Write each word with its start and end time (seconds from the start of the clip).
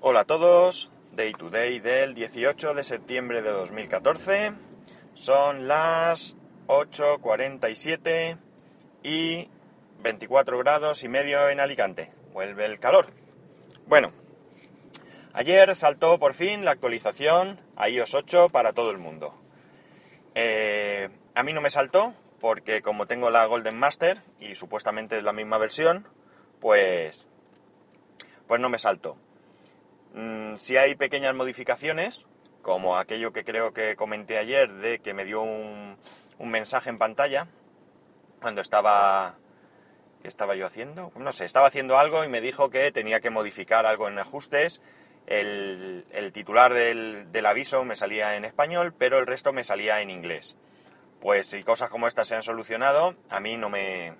Hola 0.00 0.20
a 0.20 0.24
todos, 0.24 0.92
Day 1.10 1.32
to 1.32 1.50
Day 1.50 1.80
del 1.80 2.14
18 2.14 2.72
de 2.74 2.84
septiembre 2.84 3.42
de 3.42 3.50
2014. 3.50 4.52
Son 5.14 5.66
las 5.66 6.36
8.47 6.68 8.38
y 9.02 9.48
24 10.04 10.56
grados 10.58 11.02
y 11.02 11.08
medio 11.08 11.48
en 11.48 11.58
Alicante. 11.58 12.12
Vuelve 12.32 12.64
el 12.64 12.78
calor. 12.78 13.06
Bueno, 13.88 14.12
ayer 15.32 15.74
saltó 15.74 16.20
por 16.20 16.32
fin 16.32 16.64
la 16.64 16.70
actualización 16.70 17.60
a 17.74 17.88
iOS 17.88 18.14
8 18.14 18.50
para 18.50 18.72
todo 18.74 18.92
el 18.92 18.98
mundo. 18.98 19.34
Eh, 20.36 21.08
a 21.34 21.42
mí 21.42 21.52
no 21.52 21.60
me 21.60 21.70
saltó 21.70 22.14
porque 22.38 22.82
como 22.82 23.06
tengo 23.06 23.30
la 23.30 23.46
Golden 23.46 23.76
Master 23.76 24.22
y 24.38 24.54
supuestamente 24.54 25.18
es 25.18 25.24
la 25.24 25.32
misma 25.32 25.58
versión, 25.58 26.06
pues, 26.60 27.26
pues 28.46 28.60
no 28.60 28.68
me 28.68 28.78
saltó. 28.78 29.18
Mm, 30.18 30.56
si 30.56 30.76
hay 30.76 30.96
pequeñas 30.96 31.32
modificaciones, 31.32 32.26
como 32.60 32.98
aquello 32.98 33.32
que 33.32 33.44
creo 33.44 33.72
que 33.72 33.94
comenté 33.94 34.36
ayer 34.36 34.72
de 34.72 34.98
que 34.98 35.14
me 35.14 35.24
dio 35.24 35.42
un, 35.42 35.96
mensaje 36.40 36.90
en 36.90 36.98
pantalla 36.98 37.46
cuando 38.40 38.60
estaba 38.60 39.36
¿qué 40.20 40.26
estaba 40.26 40.56
yo 40.56 40.66
haciendo? 40.66 41.12
No 41.14 41.30
sé, 41.30 41.44
estaba 41.44 41.68
haciendo 41.68 41.98
algo 41.98 42.24
y 42.24 42.28
me 42.28 42.40
dijo 42.40 42.68
que 42.68 42.90
tenía 42.90 43.20
que 43.20 43.30
modificar 43.30 43.86
algo 43.86 44.08
en 44.08 44.18
ajustes. 44.18 44.80
El, 45.26 46.04
titular 46.32 46.74
del, 46.74 47.30
del, 47.30 47.46
aviso 47.46 47.84
me 47.84 47.94
salía 47.94 48.34
en 48.34 48.44
español, 48.44 48.92
pero 48.98 49.20
el 49.20 49.26
resto 49.26 49.52
me 49.52 49.62
salía 49.62 50.00
en 50.00 50.10
inglés. 50.10 50.56
Pues 51.20 51.46
si 51.46 51.62
cosas 51.62 51.90
como 51.90 52.08
estas 52.08 52.26
se 52.26 52.34
han 52.34 52.42
solucionado, 52.42 53.14
a 53.28 53.38
mí 53.38 53.56
no 53.56 53.68
me, 53.68 54.14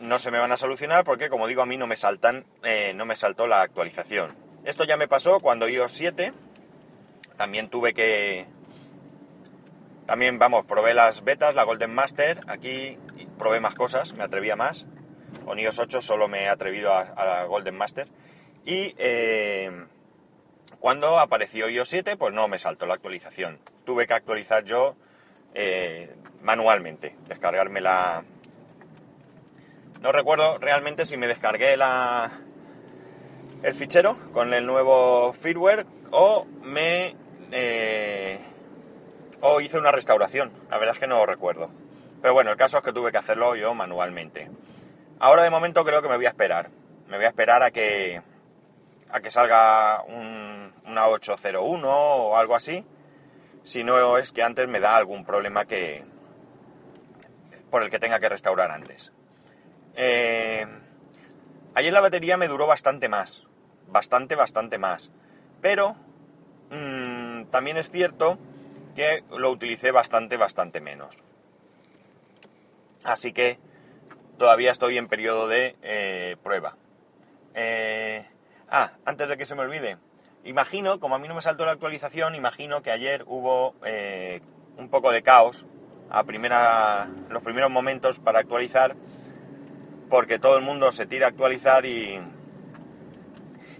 no 0.00 0.18
se 0.18 0.30
me 0.30 0.38
van 0.38 0.52
a 0.52 0.56
solucionar 0.56 1.04
porque, 1.04 1.28
como 1.28 1.46
digo, 1.46 1.62
a 1.62 1.66
mí 1.66 1.76
no 1.76 1.86
me 1.86 1.96
saltan, 1.96 2.44
eh, 2.62 2.92
no 2.94 3.04
me 3.04 3.16
saltó 3.16 3.46
la 3.46 3.62
actualización. 3.62 4.36
Esto 4.64 4.84
ya 4.84 4.96
me 4.96 5.08
pasó 5.08 5.40
cuando 5.40 5.68
iOS 5.68 5.92
7. 5.92 6.32
También 7.36 7.68
tuve 7.68 7.94
que... 7.94 8.46
También, 10.06 10.38
vamos, 10.38 10.64
probé 10.64 10.94
las 10.94 11.24
betas, 11.24 11.54
la 11.54 11.64
Golden 11.64 11.94
Master. 11.94 12.40
Aquí 12.46 12.98
probé 13.38 13.60
más 13.60 13.74
cosas, 13.74 14.12
me 14.14 14.24
atrevía 14.24 14.56
más. 14.56 14.86
Con 15.44 15.58
iOS 15.58 15.78
8 15.78 16.00
solo 16.00 16.28
me 16.28 16.44
he 16.44 16.48
atrevido 16.48 16.92
a, 16.94 17.04
la 17.24 17.44
Golden 17.44 17.76
Master. 17.76 18.08
Y 18.64 18.94
eh, 18.98 19.86
cuando 20.80 21.18
apareció 21.18 21.68
iOS 21.68 21.88
7, 21.88 22.16
pues 22.16 22.34
no 22.34 22.48
me 22.48 22.58
saltó 22.58 22.86
la 22.86 22.94
actualización. 22.94 23.58
Tuve 23.84 24.06
que 24.06 24.14
actualizar 24.14 24.64
yo 24.64 24.96
eh, 25.54 26.14
manualmente, 26.42 27.16
descargarme 27.26 27.80
la, 27.80 28.24
no 30.00 30.12
recuerdo 30.12 30.58
realmente 30.58 31.06
si 31.06 31.16
me 31.16 31.26
descargué 31.26 31.76
la, 31.76 32.30
el 33.62 33.74
fichero 33.74 34.16
con 34.32 34.54
el 34.54 34.66
nuevo 34.66 35.32
firmware 35.32 35.86
o 36.10 36.46
me 36.62 37.16
eh, 37.50 38.38
o 39.40 39.60
hice 39.60 39.78
una 39.78 39.92
restauración. 39.92 40.52
La 40.70 40.78
verdad 40.78 40.94
es 40.94 41.00
que 41.00 41.06
no 41.06 41.18
lo 41.18 41.26
recuerdo. 41.26 41.70
Pero 42.20 42.34
bueno, 42.34 42.50
el 42.50 42.56
caso 42.56 42.78
es 42.78 42.84
que 42.84 42.92
tuve 42.92 43.12
que 43.12 43.18
hacerlo 43.18 43.54
yo 43.56 43.74
manualmente. 43.74 44.50
Ahora 45.20 45.42
de 45.42 45.50
momento 45.50 45.84
creo 45.84 46.02
que 46.02 46.08
me 46.08 46.16
voy 46.16 46.26
a 46.26 46.30
esperar. 46.30 46.70
Me 47.08 47.16
voy 47.16 47.26
a 47.26 47.28
esperar 47.28 47.62
a 47.62 47.70
que 47.70 48.22
a 49.10 49.20
que 49.20 49.30
salga 49.30 50.02
un, 50.02 50.72
una 50.84 51.08
801 51.08 51.88
o 51.88 52.36
algo 52.36 52.54
así. 52.54 52.84
Si 53.62 53.84
no 53.84 54.18
es 54.18 54.32
que 54.32 54.42
antes 54.42 54.68
me 54.68 54.80
da 54.80 54.96
algún 54.96 55.24
problema 55.24 55.64
que 55.64 56.04
por 57.70 57.82
el 57.82 57.90
que 57.90 57.98
tenga 57.98 58.18
que 58.20 58.28
restaurar 58.28 58.70
antes. 58.70 59.12
Eh, 60.00 60.64
ayer 61.74 61.92
la 61.92 62.00
batería 62.00 62.36
me 62.36 62.46
duró 62.46 62.68
bastante 62.68 63.08
más, 63.08 63.42
bastante, 63.88 64.36
bastante 64.36 64.78
más. 64.78 65.10
Pero 65.60 65.96
mm, 66.70 67.46
también 67.46 67.76
es 67.78 67.90
cierto 67.90 68.38
que 68.94 69.24
lo 69.36 69.50
utilicé 69.50 69.90
bastante, 69.90 70.36
bastante 70.36 70.80
menos. 70.80 71.20
Así 73.02 73.32
que 73.32 73.58
todavía 74.38 74.70
estoy 74.70 74.98
en 74.98 75.08
periodo 75.08 75.48
de 75.48 75.74
eh, 75.82 76.36
prueba. 76.44 76.76
Eh, 77.54 78.24
ah, 78.70 78.92
antes 79.04 79.28
de 79.28 79.36
que 79.36 79.46
se 79.46 79.56
me 79.56 79.62
olvide, 79.62 79.96
imagino, 80.44 81.00
como 81.00 81.16
a 81.16 81.18
mí 81.18 81.26
no 81.26 81.34
me 81.34 81.42
saltó 81.42 81.64
la 81.64 81.72
actualización, 81.72 82.36
imagino 82.36 82.82
que 82.82 82.92
ayer 82.92 83.24
hubo 83.26 83.74
un 84.76 84.88
poco 84.90 85.10
de 85.10 85.24
caos 85.24 85.66
a 86.08 86.22
primera, 86.22 87.08
los 87.30 87.42
primeros 87.42 87.70
momentos 87.72 88.20
para 88.20 88.38
actualizar 88.38 88.94
porque 90.08 90.38
todo 90.38 90.56
el 90.56 90.64
mundo 90.64 90.92
se 90.92 91.06
tira 91.06 91.26
a 91.26 91.30
actualizar 91.30 91.86
y, 91.86 92.20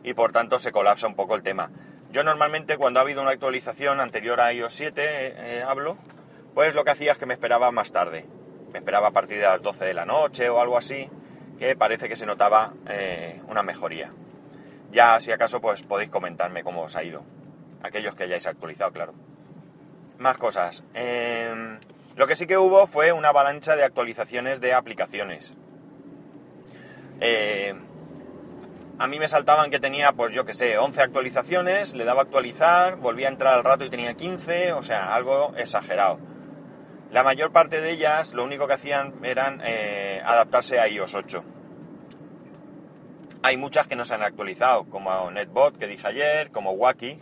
y 0.03 0.15
por 0.15 0.33
tanto 0.33 0.59
se 0.59 0.73
colapsa 0.73 1.07
un 1.07 1.15
poco 1.15 1.35
el 1.35 1.43
tema. 1.43 1.71
Yo 2.11 2.25
normalmente 2.25 2.79
cuando 2.79 3.01
ha 3.01 3.03
habido 3.03 3.21
una 3.21 3.33
actualización 3.33 4.01
anterior 4.01 4.41
a 4.41 4.53
iOS 4.53 4.73
7, 4.73 5.03
eh, 5.03 5.35
eh, 5.39 5.65
hablo, 5.67 5.99
pues 6.55 6.75
lo 6.75 6.85
que 6.85 6.91
hacía 6.91 7.13
es 7.13 7.19
que 7.19 7.27
me 7.27 7.35
esperaba 7.35 7.71
más 7.71 7.93
tarde. 7.93 8.27
Me 8.73 8.79
esperaba 8.79 9.09
a 9.09 9.11
partir 9.11 9.39
de 9.39 9.45
las 9.45 9.61
12 9.61 9.85
de 9.85 9.95
la 9.95 10.07
noche 10.07 10.49
o 10.49 10.61
algo 10.61 10.79
así, 10.79 11.11
que 11.59 11.77
parece 11.77 12.09
que 12.09 12.17
se 12.17 12.27
notaba 12.27 12.73
eh, 12.89 13.41
una 13.49 13.63
mejoría. 13.63 14.11
Ya 14.91 15.21
si 15.21 15.33
acaso 15.33 15.61
pues 15.61 15.83
podéis 15.83 16.11
comentarme 16.11 16.65
cómo 16.65 16.83
os 16.83 16.97
ha 16.97 17.05
ido. 17.05 17.25
Aquellos 17.83 18.15
que 18.15 18.25
hayáis 18.25 18.47
actualizado, 18.47 18.93
claro. 18.93 19.15
Más 20.19 20.39
cosas. 20.39 20.83
Em, 20.95 21.79
lo 22.17 22.27
que 22.27 22.37
sí 22.37 22.47
que 22.47 22.59
hubo 22.59 22.87
fue 22.87 23.13
una 23.13 23.29
avalancha 23.29 23.77
de 23.77 23.85
actualizaciones 23.85 24.61
de 24.61 24.73
aplicaciones. 24.73 25.55
Eh, 27.21 27.75
a 28.99 29.07
mí 29.07 29.19
me 29.19 29.29
saltaban 29.29 29.71
que 29.71 29.79
tenía, 29.79 30.13
pues 30.13 30.35
yo 30.35 30.45
que 30.45 30.55
sé, 30.55 30.77
11 30.77 31.03
actualizaciones, 31.03 31.95
le 31.95 32.05
daba 32.05 32.23
actualizar, 32.23 32.97
volvía 32.97 33.29
a 33.29 33.31
entrar 33.31 33.55
al 33.55 33.65
rato 33.65 33.85
y 33.85 33.91
tenía 33.91 34.15
15, 34.15 34.73
o 34.73 34.83
sea, 34.83 35.15
algo 35.15 35.55
exagerado. 35.57 36.19
La 37.13 37.23
mayor 37.23 37.53
parte 37.53 37.81
de 37.81 37.93
ellas 37.93 38.33
lo 38.33 38.45
único 38.45 38.67
que 38.67 38.75
hacían 38.75 39.15
eran 39.23 39.61
eh, 39.65 40.21
adaptarse 40.25 40.81
a 40.81 40.89
iOS 40.89 41.15
8. 41.15 41.45
Hay 43.43 43.57
muchas 43.57 43.87
que 43.87 43.95
no 43.95 44.05
se 44.05 44.15
han 44.15 44.23
actualizado, 44.23 44.85
como 44.85 45.31
NetBot 45.31 45.79
que 45.79 45.87
dije 45.87 46.07
ayer, 46.07 46.51
como 46.51 46.73
Wacky, 46.73 47.19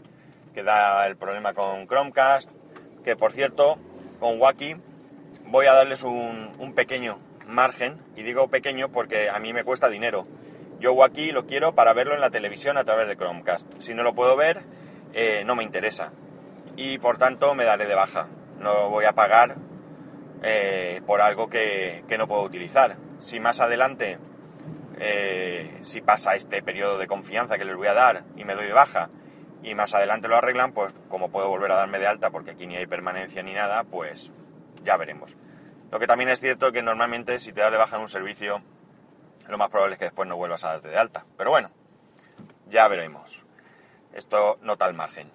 que 0.54 0.62
da 0.62 1.06
el 1.06 1.16
problema 1.16 1.52
con 1.52 1.86
Chromecast, 1.86 2.50
que 3.04 3.16
por 3.16 3.32
cierto, 3.32 3.78
con 4.18 4.40
Wacky 4.40 4.76
voy 5.44 5.66
a 5.66 5.74
darles 5.74 6.02
un 6.04 6.72
pequeño 6.74 7.18
margen, 7.46 7.98
y 8.16 8.22
digo 8.22 8.48
pequeño 8.48 8.90
porque 8.90 9.30
a 9.30 9.38
mí 9.38 9.52
me 9.52 9.64
cuesta 9.64 9.88
dinero. 9.88 10.26
Yo 10.78 11.02
aquí 11.04 11.32
lo 11.32 11.46
quiero 11.46 11.74
para 11.74 11.94
verlo 11.94 12.14
en 12.14 12.20
la 12.20 12.30
televisión 12.30 12.76
a 12.76 12.84
través 12.84 13.08
de 13.08 13.16
Chromecast. 13.16 13.66
Si 13.78 13.94
no 13.94 14.02
lo 14.02 14.14
puedo 14.14 14.36
ver, 14.36 14.62
eh, 15.14 15.42
no 15.46 15.54
me 15.54 15.64
interesa. 15.64 16.12
Y 16.76 16.98
por 16.98 17.16
tanto 17.16 17.54
me 17.54 17.64
daré 17.64 17.86
de 17.86 17.94
baja. 17.94 18.28
No 18.58 18.90
voy 18.90 19.06
a 19.06 19.12
pagar 19.12 19.56
eh, 20.42 21.00
por 21.06 21.22
algo 21.22 21.48
que, 21.48 22.04
no 22.18 22.28
puedo 22.28 22.42
utilizar. 22.42 22.96
Si 23.20 23.40
más 23.40 23.60
adelante, 23.60 24.18
eh, 24.98 25.78
si 25.82 26.02
pasa 26.02 26.34
este 26.34 26.62
periodo 26.62 26.98
de 26.98 27.06
confianza 27.06 27.56
que 27.56 27.64
les 27.64 27.76
voy 27.76 27.86
a 27.86 27.94
dar 27.94 28.24
y 28.36 28.44
me 28.44 28.54
doy 28.54 28.66
de 28.66 28.72
baja, 28.72 29.08
y 29.62 29.74
más 29.74 29.94
adelante 29.94 30.28
lo 30.28 30.36
arreglan, 30.36 30.72
pues 30.72 30.92
como 31.08 31.30
puedo 31.30 31.48
volver 31.48 31.72
a 31.72 31.76
darme 31.76 31.98
de 31.98 32.06
alta 32.06 32.30
porque 32.30 32.52
aquí 32.52 32.66
ni 32.66 32.76
hay 32.76 32.86
permanencia 32.86 33.42
ni 33.42 33.54
nada, 33.54 33.84
pues 33.84 34.30
ya 34.84 34.96
veremos. 34.96 35.36
Lo 35.96 36.00
que 36.00 36.06
también 36.06 36.28
es 36.28 36.42
cierto 36.42 36.72
que 36.72 36.82
normalmente 36.82 37.38
si 37.38 37.54
te 37.54 37.62
das 37.62 37.72
de 37.72 37.78
baja 37.78 37.96
en 37.96 38.02
un 38.02 38.10
servicio, 38.10 38.60
lo 39.48 39.56
más 39.56 39.70
probable 39.70 39.94
es 39.94 39.98
que 39.98 40.04
después 40.04 40.28
no 40.28 40.36
vuelvas 40.36 40.62
a 40.62 40.72
darte 40.72 40.88
de 40.88 40.98
alta. 40.98 41.24
Pero 41.38 41.48
bueno, 41.48 41.70
ya 42.68 42.86
veremos. 42.86 43.42
Esto 44.12 44.58
nota 44.60 44.86
el 44.86 44.92
margen. 44.92 45.32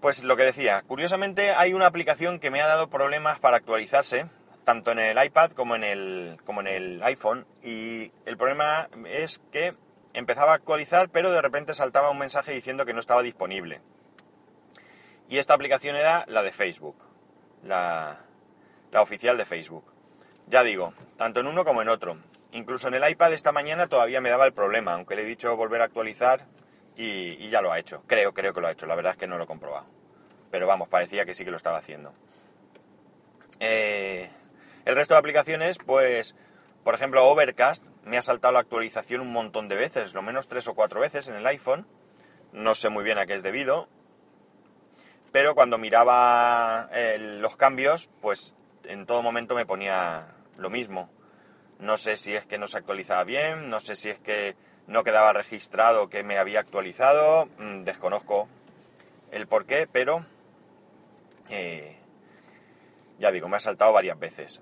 Pues 0.00 0.22
lo 0.22 0.36
que 0.36 0.44
decía, 0.44 0.84
curiosamente 0.86 1.50
hay 1.50 1.74
una 1.74 1.86
aplicación 1.86 2.38
que 2.38 2.52
me 2.52 2.60
ha 2.60 2.68
dado 2.68 2.88
problemas 2.88 3.40
para 3.40 3.56
actualizarse, 3.56 4.26
tanto 4.62 4.92
en 4.92 5.00
el 5.00 5.20
iPad 5.20 5.50
como 5.50 5.74
en 5.74 5.82
el, 5.82 6.38
como 6.44 6.60
en 6.60 6.68
el 6.68 7.02
iPhone. 7.02 7.44
Y 7.60 8.12
el 8.24 8.36
problema 8.36 8.88
es 9.06 9.40
que 9.50 9.74
empezaba 10.12 10.52
a 10.52 10.54
actualizar, 10.54 11.08
pero 11.08 11.32
de 11.32 11.42
repente 11.42 11.74
saltaba 11.74 12.10
un 12.10 12.18
mensaje 12.18 12.52
diciendo 12.52 12.86
que 12.86 12.94
no 12.94 13.00
estaba 13.00 13.24
disponible. 13.24 13.80
Y 15.28 15.38
esta 15.38 15.54
aplicación 15.54 15.96
era 15.96 16.24
la 16.28 16.44
de 16.44 16.52
Facebook. 16.52 16.98
La, 17.64 18.20
la 18.96 19.02
oficial 19.02 19.36
de 19.36 19.44
Facebook. 19.44 19.84
Ya 20.46 20.62
digo, 20.62 20.94
tanto 21.18 21.40
en 21.40 21.48
uno 21.48 21.66
como 21.66 21.82
en 21.82 21.90
otro. 21.90 22.16
Incluso 22.52 22.88
en 22.88 22.94
el 22.94 23.06
iPad 23.06 23.34
esta 23.34 23.52
mañana 23.52 23.88
todavía 23.88 24.22
me 24.22 24.30
daba 24.30 24.46
el 24.46 24.54
problema, 24.54 24.94
aunque 24.94 25.14
le 25.14 25.20
he 25.20 25.26
dicho 25.26 25.54
volver 25.54 25.82
a 25.82 25.84
actualizar 25.84 26.46
y, 26.96 27.50
ya 27.50 27.60
lo 27.60 27.70
ha 27.70 27.78
hecho. 27.78 28.02
Creo, 28.06 28.32
creo 28.32 28.54
que 28.54 28.62
lo 28.62 28.68
ha 28.68 28.72
hecho. 28.72 28.86
La 28.86 28.94
verdad 28.94 29.12
es 29.12 29.18
que 29.18 29.26
no 29.26 29.36
lo 29.36 29.44
he 29.44 29.46
comprobado. 29.46 29.84
Pero 30.50 30.66
vamos, 30.66 30.88
parecía 30.88 31.26
que 31.26 31.34
sí 31.34 31.44
que 31.44 31.50
lo 31.50 31.58
estaba 31.58 31.76
haciendo. 31.76 32.14
Eh, 33.60 34.30
el 34.86 34.96
resto 34.96 35.12
de 35.12 35.18
aplicaciones, 35.18 35.76
pues, 35.76 36.34
por 36.82 36.94
ejemplo, 36.94 37.28
Overcast 37.28 37.84
me 38.06 38.16
ha 38.16 38.22
saltado 38.22 38.54
la 38.54 38.60
actualización 38.60 39.20
un 39.20 39.30
montón 39.30 39.68
de 39.68 39.76
veces, 39.76 40.14
lo 40.14 40.22
menos 40.22 40.48
tres 40.48 40.68
o 40.68 40.74
cuatro 40.74 41.00
veces 41.00 41.28
en 41.28 41.34
el 41.34 41.46
iPhone. 41.46 41.86
No 42.54 42.74
sé 42.74 42.88
muy 42.88 43.04
bien 43.04 43.18
a 43.18 43.26
qué 43.26 43.34
es 43.34 43.42
debido. 43.42 43.90
Pero 45.32 45.54
cuando 45.54 45.76
miraba 45.76 46.88
eh, 46.94 47.18
los 47.18 47.58
cambios, 47.58 48.08
pues 48.22 48.54
en 48.88 49.06
todo 49.06 49.22
momento 49.22 49.54
me 49.54 49.66
ponía 49.66 50.28
lo 50.56 50.70
mismo. 50.70 51.10
No 51.78 51.96
sé 51.96 52.16
si 52.16 52.34
es 52.34 52.46
que 52.46 52.58
no 52.58 52.68
se 52.68 52.78
actualizaba 52.78 53.24
bien, 53.24 53.68
no 53.68 53.80
sé 53.80 53.96
si 53.96 54.08
es 54.08 54.18
que 54.18 54.56
no 54.86 55.04
quedaba 55.04 55.32
registrado 55.32 56.08
que 56.08 56.22
me 56.22 56.38
había 56.38 56.60
actualizado, 56.60 57.46
mm, 57.58 57.82
desconozco 57.82 58.48
el 59.30 59.46
por 59.46 59.66
qué, 59.66 59.88
pero 59.90 60.24
eh, 61.50 61.96
ya 63.18 63.30
digo, 63.30 63.48
me 63.48 63.56
ha 63.56 63.60
saltado 63.60 63.92
varias 63.92 64.18
veces. 64.18 64.60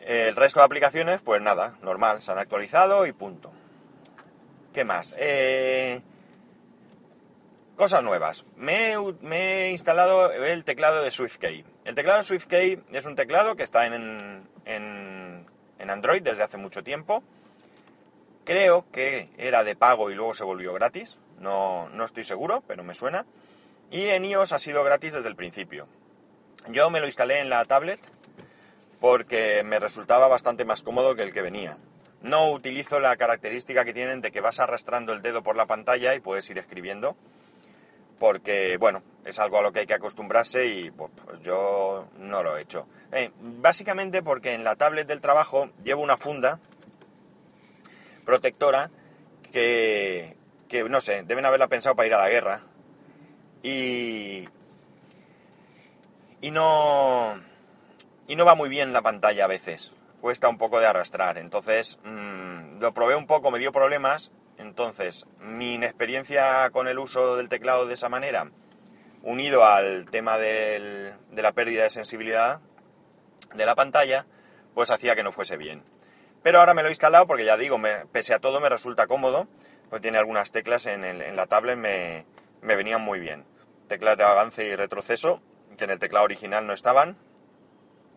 El 0.00 0.36
resto 0.36 0.60
de 0.60 0.66
aplicaciones, 0.66 1.22
pues 1.22 1.40
nada, 1.40 1.78
normal, 1.80 2.20
se 2.20 2.30
han 2.30 2.38
actualizado 2.38 3.06
y 3.06 3.12
punto. 3.12 3.52
¿Qué 4.74 4.84
más? 4.84 5.14
Eh, 5.18 6.02
cosas 7.76 8.02
nuevas. 8.02 8.44
Me, 8.56 8.94
he 8.94 9.70
instalado 9.70 10.30
el 10.32 10.64
teclado 10.64 11.02
de 11.02 11.10
SwiftKey. 11.10 11.64
El 11.84 11.94
teclado 11.94 12.22
SwiftKey 12.22 12.82
es 12.92 13.04
un 13.04 13.14
teclado 13.14 13.56
que 13.56 13.62
está 13.62 13.86
en 13.86 14.46
Android 15.78 16.22
desde 16.22 16.42
hace 16.42 16.56
mucho 16.56 16.82
tiempo. 16.82 17.22
Creo 18.44 18.86
que 18.90 19.28
era 19.38 19.64
de 19.64 19.76
pago 19.76 20.10
y 20.10 20.14
luego 20.14 20.34
se 20.34 20.44
volvió 20.44 20.72
gratis. 20.72 21.18
No, 21.38 21.88
no 21.90 22.04
estoy 22.04 22.24
seguro, 22.24 22.62
pero 22.66 22.84
me 22.84 22.94
suena. 22.94 23.26
Y 23.90 24.06
en 24.06 24.24
iOS 24.24 24.52
ha 24.52 24.58
sido 24.58 24.82
gratis 24.82 25.12
desde 25.12 25.28
el 25.28 25.36
principio. 25.36 25.86
Yo 26.68 26.88
me 26.88 27.00
lo 27.00 27.06
instalé 27.06 27.40
en 27.40 27.50
la 27.50 27.64
tablet 27.66 28.00
porque 29.00 29.62
me 29.62 29.78
resultaba 29.78 30.28
bastante 30.28 30.64
más 30.64 30.82
cómodo 30.82 31.14
que 31.14 31.22
el 31.22 31.32
que 31.32 31.42
venía. 31.42 31.76
No 32.22 32.50
utilizo 32.50 33.00
la 33.00 33.16
característica 33.16 33.84
que 33.84 33.92
tienen 33.92 34.22
de 34.22 34.32
que 34.32 34.40
vas 34.40 34.58
arrastrando 34.58 35.12
el 35.12 35.20
dedo 35.20 35.42
por 35.42 35.56
la 35.56 35.66
pantalla 35.66 36.14
y 36.14 36.20
puedes 36.20 36.48
ir 36.48 36.56
escribiendo, 36.56 37.16
porque, 38.18 38.76
bueno, 38.78 39.02
es 39.24 39.38
algo 39.38 39.58
a 39.58 39.62
lo 39.62 39.72
que 39.72 39.80
hay 39.80 39.86
que 39.86 39.94
acostumbrarse 39.94 40.66
y 40.66 40.90
pues, 40.90 41.10
yo 41.42 42.08
no 42.18 42.42
lo 42.42 42.56
he 42.56 42.62
hecho. 42.62 42.86
Eh, 43.12 43.30
básicamente 43.40 44.22
porque 44.22 44.54
en 44.54 44.64
la 44.64 44.76
tablet 44.76 45.06
del 45.06 45.20
trabajo 45.20 45.70
llevo 45.82 46.02
una 46.02 46.16
funda 46.16 46.58
protectora 48.24 48.90
que, 49.52 50.36
que, 50.68 50.84
no 50.84 51.00
sé, 51.00 51.22
deben 51.22 51.44
haberla 51.44 51.68
pensado 51.68 51.94
para 51.96 52.06
ir 52.06 52.14
a 52.14 52.18
la 52.18 52.28
guerra. 52.28 52.60
Y, 53.62 54.46
y 56.44 56.50
no 56.50 57.40
y 58.28 58.36
no 58.36 58.44
va 58.44 58.54
muy 58.54 58.68
bien 58.68 58.92
la 58.92 59.00
pantalla 59.00 59.44
a 59.44 59.48
veces 59.48 59.92
cuesta 60.20 60.46
un 60.46 60.58
poco 60.58 60.78
de 60.78 60.86
arrastrar 60.86 61.38
entonces 61.38 61.98
mm, 62.04 62.80
lo 62.80 62.92
probé 62.92 63.16
un 63.16 63.26
poco 63.26 63.50
me 63.50 63.58
dio 63.58 63.72
problemas 63.72 64.30
entonces 64.58 65.26
mi 65.38 65.74
inexperiencia 65.74 66.68
con 66.70 66.88
el 66.88 66.98
uso 66.98 67.36
del 67.36 67.48
teclado 67.48 67.86
de 67.86 67.94
esa 67.94 68.08
manera 68.08 68.50
unido 69.22 69.64
al 69.64 70.06
tema 70.10 70.38
de 70.38 71.14
la 71.30 71.52
pérdida 71.52 71.84
de 71.84 71.90
sensibilidad 71.90 72.60
de 73.54 73.66
la 73.66 73.74
pantalla 73.74 74.26
pues 74.74 74.90
hacía 74.90 75.16
que 75.16 75.22
no 75.22 75.32
fuese 75.32 75.56
bien 75.56 75.82
pero 76.42 76.60
ahora 76.60 76.74
me 76.74 76.82
lo 76.82 76.88
he 76.88 76.92
instalado 76.92 77.26
porque 77.26 77.44
ya 77.44 77.56
digo 77.56 77.78
pese 78.12 78.34
a 78.34 78.38
todo 78.38 78.60
me 78.60 78.68
resulta 78.68 79.06
cómodo 79.06 79.48
pues 79.90 80.02
tiene 80.02 80.18
algunas 80.18 80.50
teclas 80.50 80.86
en, 80.86 81.36
la 81.36 81.46
tablet 81.46 81.76
me, 81.76 82.26
me 82.62 82.76
venían 82.76 83.00
muy 83.00 83.20
bien 83.20 83.44
teclas 83.88 84.16
de 84.16 84.24
avance 84.24 84.66
y 84.66 84.76
retroceso 84.76 85.40
que 85.76 85.84
en 85.84 85.90
el 85.90 85.98
teclado 85.98 86.24
original 86.24 86.66
no 86.66 86.72
estaban 86.72 87.16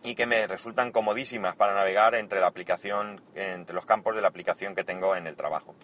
y 0.02 0.14
que 0.14 0.26
me 0.26 0.46
resultan 0.46 0.92
comodísimas 0.92 1.56
para 1.56 1.74
navegar 1.74 2.14
entre 2.14 2.40
la 2.40 2.46
aplicación, 2.46 3.20
entre 3.34 3.74
los 3.74 3.86
campos 3.86 4.14
de 4.14 4.22
la 4.22 4.28
aplicación 4.28 4.74
que 4.74 4.84
tengo 4.84 5.16
en 5.16 5.26
el 5.26 5.36
trabajo. 5.36 5.74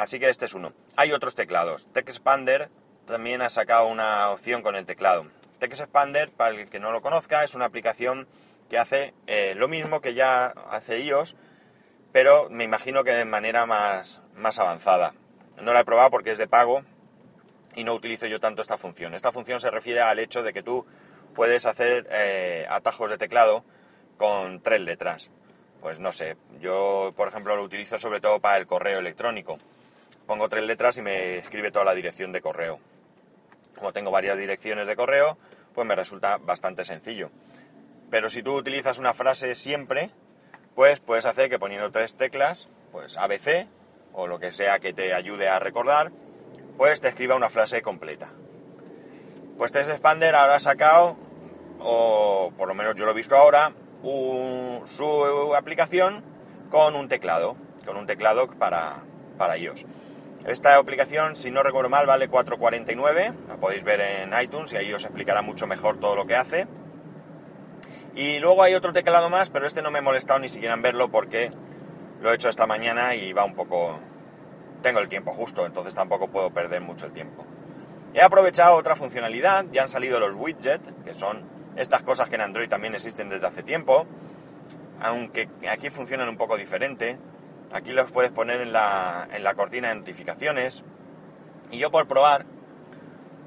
Así 0.00 0.18
que 0.18 0.30
este 0.30 0.46
es 0.46 0.54
uno. 0.54 0.72
Hay 0.96 1.12
otros 1.12 1.34
teclados. 1.34 1.86
TechSpander 1.92 2.70
también 3.04 3.42
ha 3.42 3.50
sacado 3.50 3.86
una 3.86 4.30
opción 4.30 4.62
con 4.62 4.74
el 4.74 4.86
teclado. 4.86 5.26
TextExpander, 5.58 6.30
para 6.30 6.54
el 6.54 6.70
que 6.70 6.80
no 6.80 6.90
lo 6.90 7.02
conozca, 7.02 7.44
es 7.44 7.54
una 7.54 7.66
aplicación 7.66 8.26
que 8.70 8.78
hace 8.78 9.12
eh, 9.26 9.52
lo 9.58 9.68
mismo 9.68 10.00
que 10.00 10.14
ya 10.14 10.46
hace 10.46 11.00
iOS, 11.00 11.36
pero 12.12 12.48
me 12.48 12.64
imagino 12.64 13.04
que 13.04 13.10
de 13.10 13.26
manera 13.26 13.66
más, 13.66 14.22
más 14.34 14.58
avanzada. 14.58 15.12
No 15.60 15.74
la 15.74 15.80
he 15.80 15.84
probado 15.84 16.08
porque 16.08 16.30
es 16.30 16.38
de 16.38 16.48
pago 16.48 16.80
y 17.74 17.84
no 17.84 17.92
utilizo 17.92 18.26
yo 18.26 18.40
tanto 18.40 18.62
esta 18.62 18.78
función. 18.78 19.12
Esta 19.12 19.32
función 19.32 19.60
se 19.60 19.70
refiere 19.70 20.00
al 20.00 20.18
hecho 20.18 20.42
de 20.42 20.54
que 20.54 20.62
tú 20.62 20.86
puedes 21.34 21.66
hacer 21.66 22.08
eh, 22.10 22.66
atajos 22.70 23.10
de 23.10 23.18
teclado 23.18 23.66
con 24.16 24.62
tres 24.62 24.80
letras. 24.80 25.30
Pues 25.82 25.98
no 25.98 26.10
sé, 26.10 26.38
yo 26.58 27.12
por 27.16 27.28
ejemplo 27.28 27.54
lo 27.54 27.62
utilizo 27.62 27.98
sobre 27.98 28.20
todo 28.20 28.40
para 28.40 28.56
el 28.56 28.66
correo 28.66 28.98
electrónico. 28.98 29.58
Pongo 30.30 30.48
tres 30.48 30.62
letras 30.62 30.96
y 30.96 31.02
me 31.02 31.38
escribe 31.38 31.72
toda 31.72 31.84
la 31.84 31.92
dirección 31.92 32.30
de 32.30 32.40
correo. 32.40 32.78
Como 33.74 33.92
tengo 33.92 34.12
varias 34.12 34.38
direcciones 34.38 34.86
de 34.86 34.94
correo, 34.94 35.36
pues 35.74 35.84
me 35.88 35.96
resulta 35.96 36.38
bastante 36.38 36.84
sencillo. 36.84 37.32
Pero 38.12 38.30
si 38.30 38.40
tú 38.40 38.54
utilizas 38.54 39.00
una 39.00 39.12
frase 39.12 39.56
siempre, 39.56 40.12
pues 40.76 41.00
puedes 41.00 41.26
hacer 41.26 41.50
que 41.50 41.58
poniendo 41.58 41.90
tres 41.90 42.14
teclas, 42.14 42.68
pues 42.92 43.16
ABC 43.16 43.66
o 44.12 44.28
lo 44.28 44.38
que 44.38 44.52
sea 44.52 44.78
que 44.78 44.92
te 44.92 45.14
ayude 45.14 45.48
a 45.48 45.58
recordar, 45.58 46.12
pues 46.76 47.00
te 47.00 47.08
escriba 47.08 47.34
una 47.34 47.50
frase 47.50 47.82
completa. 47.82 48.30
Pues 49.58 49.72
Test 49.72 49.90
Expander 49.90 50.36
ahora 50.36 50.54
ha 50.54 50.60
sacado, 50.60 51.16
o 51.80 52.52
por 52.56 52.68
lo 52.68 52.74
menos 52.76 52.94
yo 52.94 53.04
lo 53.04 53.10
he 53.10 53.14
visto 53.14 53.34
ahora, 53.34 53.72
su 54.86 55.54
aplicación 55.56 56.22
con 56.70 56.94
un 56.94 57.08
teclado, 57.08 57.56
con 57.84 57.96
un 57.96 58.06
teclado 58.06 58.46
para, 58.46 59.02
para 59.36 59.58
iOS. 59.58 59.86
Esta 60.46 60.76
aplicación, 60.76 61.36
si 61.36 61.50
no 61.50 61.62
recuerdo 61.62 61.90
mal, 61.90 62.06
vale 62.06 62.30
4.49, 62.30 63.34
la 63.48 63.56
podéis 63.56 63.84
ver 63.84 64.00
en 64.00 64.32
iTunes 64.40 64.72
y 64.72 64.76
ahí 64.76 64.92
os 64.92 65.04
explicará 65.04 65.42
mucho 65.42 65.66
mejor 65.66 66.00
todo 66.00 66.16
lo 66.16 66.26
que 66.26 66.34
hace. 66.34 66.66
Y 68.14 68.38
luego 68.38 68.62
hay 68.62 68.74
otro 68.74 68.92
teclado 68.92 69.28
más, 69.28 69.50
pero 69.50 69.66
este 69.66 69.82
no 69.82 69.90
me 69.90 69.98
he 69.98 70.02
molestado 70.02 70.40
ni 70.40 70.48
siquiera 70.48 70.74
en 70.74 70.82
verlo 70.82 71.10
porque 71.10 71.50
lo 72.20 72.32
he 72.32 72.34
hecho 72.34 72.48
esta 72.48 72.66
mañana 72.66 73.14
y 73.14 73.32
va 73.32 73.44
un 73.44 73.54
poco... 73.54 73.98
Tengo 74.82 75.00
el 75.00 75.08
tiempo 75.08 75.32
justo, 75.32 75.66
entonces 75.66 75.94
tampoco 75.94 76.28
puedo 76.28 76.50
perder 76.50 76.80
mucho 76.80 77.04
el 77.04 77.12
tiempo. 77.12 77.44
He 78.14 78.22
aprovechado 78.22 78.76
otra 78.76 78.96
funcionalidad, 78.96 79.66
ya 79.70 79.82
han 79.82 79.90
salido 79.90 80.18
los 80.18 80.34
widgets, 80.34 80.90
que 81.04 81.12
son 81.12 81.44
estas 81.76 82.02
cosas 82.02 82.30
que 82.30 82.36
en 82.36 82.40
Android 82.40 82.68
también 82.68 82.94
existen 82.94 83.28
desde 83.28 83.46
hace 83.46 83.62
tiempo, 83.62 84.06
aunque 85.00 85.48
aquí 85.70 85.90
funcionan 85.90 86.28
un 86.30 86.36
poco 86.36 86.56
diferente. 86.56 87.18
Aquí 87.72 87.92
los 87.92 88.10
puedes 88.10 88.30
poner 88.30 88.60
en 88.60 88.72
la, 88.72 89.28
en 89.32 89.44
la 89.44 89.54
cortina 89.54 89.88
de 89.88 89.96
notificaciones. 89.96 90.84
Y 91.70 91.78
yo 91.78 91.90
por 91.90 92.08
probar 92.08 92.46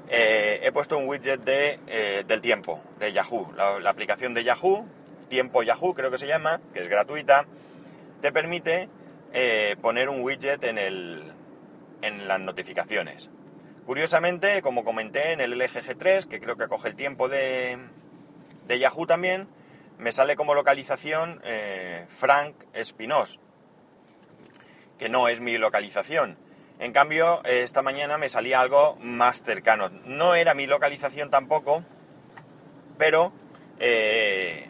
eh, 0.08 0.60
he 0.62 0.72
puesto 0.72 0.98
un 0.98 1.08
widget 1.08 1.40
de, 1.40 1.78
eh, 1.86 2.24
del 2.26 2.40
tiempo, 2.40 2.82
de 2.98 3.12
Yahoo. 3.12 3.52
La, 3.56 3.88
aplicación 3.88 4.34
de 4.34 4.44
Yahoo, 4.44 4.86
Tiempo 5.28 5.62
Yahoo 5.62 5.94
creo 5.94 6.10
que 6.10 6.18
se 6.18 6.26
llama, 6.26 6.60
que 6.74 6.80
es 6.80 6.88
gratuita, 6.88 7.46
te 8.20 8.30
permite 8.30 8.88
eh, 9.32 9.76
poner 9.80 10.10
un 10.10 10.20
widget 10.20 10.62
en, 10.64 10.78
el, 10.78 11.32
en 12.02 12.28
las 12.28 12.40
notificaciones. 12.40 13.30
Curiosamente, 13.86 14.62
como 14.62 14.84
comenté 14.84 15.32
en 15.32 15.40
el 15.40 15.58
LG 15.58 15.80
G3, 15.80 16.26
que 16.26 16.40
creo 16.40 16.56
que 16.56 16.68
coge 16.68 16.88
el 16.88 16.96
tiempo 16.96 17.28
de, 17.28 17.78
Yahoo 18.68 19.06
también, 19.06 19.48
me 19.98 20.12
sale 20.12 20.36
como 20.36 20.54
localización 20.54 21.40
Frank 22.08 22.54
Espinos, 22.72 23.40
que 24.98 25.08
no 25.08 25.28
es 25.28 25.40
mi 25.40 25.58
localización. 25.58 26.38
En 26.78 26.92
cambio, 26.92 27.42
esta 27.44 27.82
mañana 27.82 28.18
me 28.18 28.28
salía 28.28 28.60
algo 28.60 28.96
más 29.00 29.42
cercano. 29.42 29.90
No 30.04 30.34
era 30.34 30.54
mi 30.54 30.66
localización 30.66 31.30
tampoco, 31.30 31.84
pero 32.98 33.32
eh, 33.78 34.68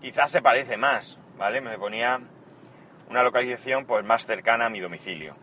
quizás 0.00 0.30
se 0.30 0.42
parece 0.42 0.76
más, 0.76 1.18
¿vale? 1.36 1.60
Me 1.60 1.78
ponía 1.78 2.20
una 3.08 3.22
localización 3.22 3.86
pues 3.86 4.04
más 4.04 4.24
cercana 4.24 4.66
a 4.66 4.70
mi 4.70 4.80
domicilio. 4.80 5.36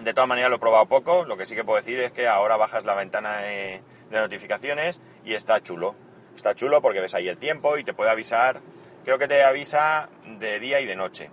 De 0.00 0.14
todas 0.14 0.28
maneras 0.28 0.50
lo 0.50 0.56
he 0.56 0.60
probado 0.60 0.86
poco, 0.86 1.24
lo 1.24 1.36
que 1.36 1.46
sí 1.46 1.54
que 1.54 1.64
puedo 1.64 1.78
decir 1.78 1.98
es 2.00 2.12
que 2.12 2.28
ahora 2.28 2.56
bajas 2.56 2.84
la 2.84 2.94
ventana 2.94 3.38
de, 3.38 3.82
notificaciones 4.10 5.00
y 5.24 5.34
está 5.34 5.62
chulo. 5.62 5.94
Está 6.36 6.54
chulo 6.54 6.82
porque 6.82 7.00
ves 7.00 7.14
ahí 7.14 7.28
el 7.28 7.38
tiempo 7.38 7.78
y 7.78 7.84
te 7.84 7.94
puede 7.94 8.10
avisar, 8.10 8.60
creo 9.04 9.18
que 9.18 9.28
te 9.28 9.42
avisa 9.44 10.08
de 10.26 10.60
día 10.60 10.80
y 10.80 10.86
de 10.86 10.96
noche. 10.96 11.30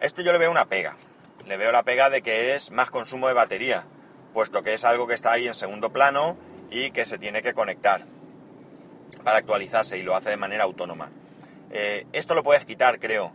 Esto 0.00 0.22
yo 0.22 0.32
le 0.32 0.38
veo 0.38 0.50
una 0.50 0.66
pega. 0.66 0.96
Le 1.46 1.56
veo 1.56 1.72
la 1.72 1.82
pega 1.82 2.10
de 2.10 2.22
que 2.22 2.54
es 2.54 2.70
más 2.70 2.90
consumo 2.90 3.28
de 3.28 3.34
batería, 3.34 3.84
puesto 4.32 4.62
que 4.62 4.74
es 4.74 4.84
algo 4.84 5.06
que 5.06 5.14
está 5.14 5.32
ahí 5.32 5.46
en 5.46 5.54
segundo 5.54 5.92
plano 5.92 6.36
y 6.70 6.90
que 6.90 7.04
se 7.04 7.18
tiene 7.18 7.42
que 7.42 7.54
conectar 7.54 8.04
para 9.24 9.38
actualizarse 9.38 9.98
y 9.98 10.02
lo 10.02 10.16
hace 10.16 10.30
de 10.30 10.36
manera 10.36 10.64
autónoma. 10.64 11.10
Eh, 11.70 12.06
esto 12.12 12.34
lo 12.34 12.42
puedes 12.42 12.64
quitar, 12.64 12.98
creo. 12.98 13.34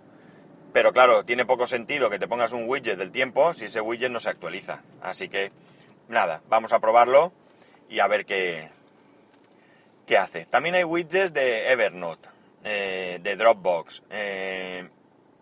Pero 0.73 0.93
claro, 0.93 1.23
tiene 1.23 1.45
poco 1.45 1.65
sentido 1.65 2.09
que 2.09 2.19
te 2.19 2.27
pongas 2.27 2.53
un 2.53 2.67
widget 2.67 2.97
del 2.97 3.11
tiempo 3.11 3.53
si 3.53 3.65
ese 3.65 3.81
widget 3.81 4.11
no 4.11 4.19
se 4.19 4.29
actualiza. 4.29 4.83
Así 5.01 5.29
que, 5.29 5.51
nada, 6.07 6.41
vamos 6.49 6.73
a 6.73 6.79
probarlo 6.79 7.31
y 7.89 7.99
a 7.99 8.07
ver 8.07 8.25
qué, 8.25 8.69
qué 10.05 10.17
hace. 10.17 10.45
También 10.45 10.75
hay 10.75 10.83
widgets 10.83 11.33
de 11.33 11.71
Evernote, 11.71 12.29
eh, 12.67 13.19
de 13.21 13.35
Dropbox. 13.35 14.03
Eh, 14.09 14.89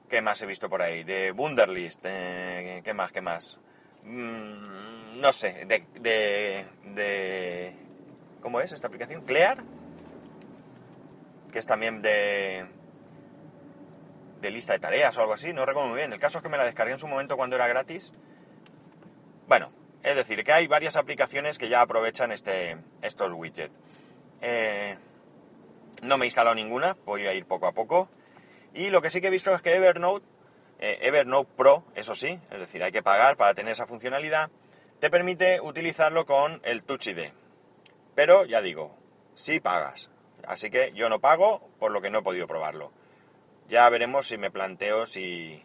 ¿Qué 0.09 0.21
más 0.21 0.41
he 0.41 0.45
visto 0.45 0.69
por 0.69 0.81
ahí? 0.81 1.03
De 1.03 1.31
Wunderlist. 1.31 2.01
Eh, 2.03 2.81
¿Qué 2.83 2.93
más? 2.93 3.11
¿Qué 3.11 3.21
más? 3.21 3.59
Mm, 4.03 5.19
no 5.19 5.31
sé, 5.31 5.65
de, 5.65 5.85
de, 5.99 6.65
de... 6.93 7.75
¿Cómo 8.41 8.61
es 8.61 8.71
esta 8.71 8.87
aplicación? 8.87 9.23
Clear, 9.23 9.63
que 11.51 11.57
es 11.57 11.65
también 11.65 12.03
de 12.03 12.67
de 14.41 14.51
lista 14.51 14.73
de 14.73 14.79
tareas 14.79 15.17
o 15.17 15.21
algo 15.21 15.33
así, 15.33 15.53
no 15.53 15.65
recuerdo 15.65 15.89
muy 15.89 15.97
bien. 15.97 16.13
El 16.13 16.19
caso 16.19 16.37
es 16.37 16.43
que 16.43 16.49
me 16.49 16.57
la 16.57 16.65
descargué 16.65 16.93
en 16.93 16.99
su 16.99 17.07
momento 17.07 17.35
cuando 17.35 17.55
era 17.55 17.67
gratis. 17.67 18.13
Bueno, 19.47 19.71
es 20.03 20.15
decir, 20.15 20.43
que 20.43 20.53
hay 20.53 20.67
varias 20.67 20.95
aplicaciones 20.97 21.57
que 21.57 21.67
ya 21.67 21.81
aprovechan 21.81 22.31
este, 22.31 22.77
estos 23.01 23.31
widgets. 23.33 23.73
Eh, 24.41 24.95
no 26.05 26.17
me 26.17 26.25
he 26.25 26.27
instalado 26.27 26.55
ninguna, 26.55 26.97
voy 27.05 27.25
a 27.27 27.33
ir 27.33 27.45
poco 27.45 27.67
a 27.67 27.73
poco. 27.73 28.09
Y 28.73 28.89
lo 28.89 29.01
que 29.01 29.09
sí 29.09 29.21
que 29.21 29.27
he 29.27 29.31
visto 29.31 29.53
es 29.53 29.61
que 29.61 29.75
Evernote, 29.75 30.25
eh, 30.79 30.99
Evernote 31.01 31.51
Pro, 31.55 31.83
eso 31.95 32.15
sí, 32.15 32.39
es 32.51 32.59
decir, 32.59 32.83
hay 32.83 32.91
que 32.91 33.03
pagar 33.03 33.37
para 33.37 33.53
tener 33.53 33.73
esa 33.73 33.87
funcionalidad, 33.87 34.49
te 34.99 35.09
permite 35.09 35.61
utilizarlo 35.61 36.25
con 36.25 36.61
el 36.63 36.83
Touch 36.83 37.07
ID. 37.07 37.31
Pero 38.15 38.45
ya 38.45 38.61
digo, 38.61 38.95
sí 39.33 39.59
pagas. 39.59 40.09
Así 40.47 40.69
que 40.69 40.91
yo 40.93 41.09
no 41.09 41.19
pago, 41.19 41.69
por 41.79 41.91
lo 41.91 42.01
que 42.01 42.09
no 42.09 42.19
he 42.19 42.23
podido 42.23 42.47
probarlo. 42.47 42.91
Ya 43.67 43.89
veremos 43.89 44.27
si 44.27 44.37
me 44.37 44.51
planteo 44.51 45.05
si, 45.05 45.63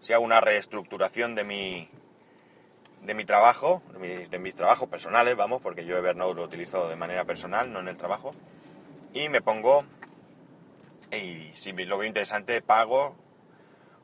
si 0.00 0.12
hago 0.12 0.24
una 0.24 0.40
reestructuración 0.40 1.34
de 1.34 1.44
mi, 1.44 1.88
de 3.02 3.14
mi 3.14 3.24
trabajo, 3.24 3.82
de 4.30 4.38
mis, 4.38 4.54
trabajos 4.54 4.88
personales, 4.88 5.36
vamos, 5.36 5.62
porque 5.62 5.84
yo 5.84 5.96
Evernote 5.96 6.34
lo 6.34 6.44
utilizo 6.44 6.88
de 6.88 6.96
manera 6.96 7.24
personal, 7.24 7.72
no 7.72 7.80
en 7.80 7.88
el 7.88 7.96
trabajo, 7.96 8.32
y 9.12 9.28
me 9.28 9.40
pongo, 9.40 9.84
y 11.10 11.50
si 11.54 11.72
lo 11.72 11.98
veo 11.98 12.06
interesante, 12.06 12.62
pago 12.62 13.16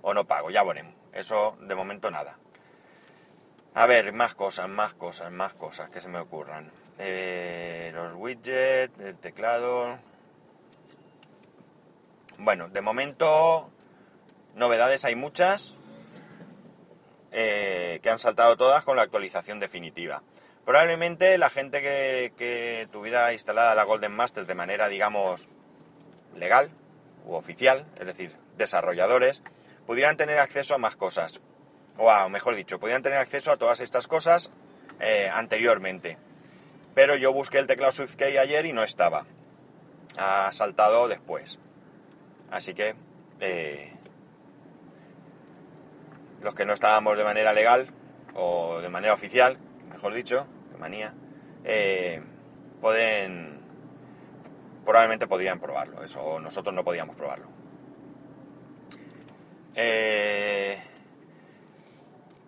o 0.02 0.14
no 0.14 0.26
pago, 0.26 0.50
ya 0.50 0.62
veremos. 0.62 0.94
Eso 1.12 1.56
de 1.60 1.74
momento 1.74 2.10
nada. 2.10 2.38
A 3.74 3.86
ver, 3.86 4.12
más 4.12 4.34
cosas, 4.34 4.68
más 4.68 4.94
cosas, 4.94 5.32
más 5.32 5.54
cosas 5.54 5.90
que 5.90 6.00
se 6.00 6.08
me 6.08 6.18
ocurran. 6.18 6.70
Eh, 6.98 7.90
los 7.94 8.14
widgets, 8.14 8.98
el 9.00 9.16
teclado. 9.16 9.98
Bueno, 12.38 12.68
de 12.68 12.80
momento 12.80 13.70
novedades 14.54 15.04
hay 15.04 15.16
muchas. 15.16 15.74
Eh, 17.36 17.98
que 18.00 18.10
han 18.10 18.20
saltado 18.20 18.56
todas 18.56 18.84
con 18.84 18.96
la 18.96 19.02
actualización 19.02 19.58
definitiva. 19.58 20.22
Probablemente 20.64 21.36
la 21.36 21.50
gente 21.50 21.82
que, 21.82 22.88
tuviera 22.90 23.32
instalada 23.32 23.74
la 23.74 23.84
Golden 23.84 24.12
Master 24.12 24.46
de 24.46 24.54
manera, 24.54 24.88
digamos, 24.88 25.46
legal 26.36 26.70
u 27.26 27.34
oficial, 27.34 27.86
es 27.98 28.06
decir, 28.06 28.32
desarrolladores, 28.56 29.42
pudieran 29.86 30.16
tener 30.16 30.38
acceso 30.38 30.74
a 30.74 30.78
más 30.78 30.96
cosas. 30.96 31.40
O 31.98 32.28
mejor 32.28 32.54
dicho, 32.54 32.80
pudieran 32.80 33.02
tener 33.02 33.18
acceso 33.18 33.50
a 33.50 33.56
todas 33.56 33.80
estas 33.80 34.08
cosas 34.08 34.50
eh, 35.00 35.30
anteriormente. 35.32 36.18
Pero 36.94 37.16
yo 37.16 37.32
busqué 37.32 37.58
el 37.58 37.66
teclado 37.66 37.92
SwiftKey 37.92 38.38
ayer 38.38 38.64
y 38.66 38.72
no 38.72 38.82
estaba. 38.82 39.26
Ha 40.16 40.50
saltado 40.50 41.08
después. 41.08 41.58
Así 42.50 42.72
que 42.72 42.94
eh, 43.40 43.92
los 46.40 46.54
que 46.54 46.64
no 46.64 46.72
estábamos 46.72 47.18
de 47.18 47.24
manera 47.24 47.52
legal 47.52 47.88
o 48.34 48.80
de 48.80 48.88
manera 48.88 49.12
oficial, 49.12 49.58
mejor 50.04 50.16
dicho, 50.16 50.46
de 50.70 50.76
manía, 50.76 51.14
eh, 51.64 52.22
pueden, 52.82 53.58
probablemente 54.84 55.26
podrían 55.26 55.58
probarlo, 55.58 56.04
eso, 56.04 56.38
nosotros 56.40 56.74
no 56.74 56.84
podíamos 56.84 57.16
probarlo. 57.16 57.46
Eh, 59.74 60.78